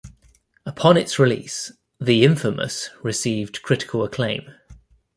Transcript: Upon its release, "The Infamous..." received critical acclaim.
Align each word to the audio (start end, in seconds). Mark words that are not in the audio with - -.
Upon 0.65 0.97
its 0.97 1.19
release, 1.19 1.73
"The 1.99 2.23
Infamous..." 2.23 2.89
received 3.03 3.61
critical 3.61 4.03
acclaim. 4.03 4.49